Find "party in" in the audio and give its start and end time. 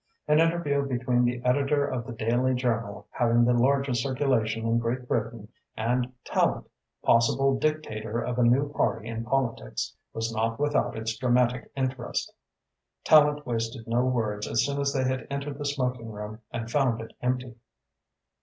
8.73-9.23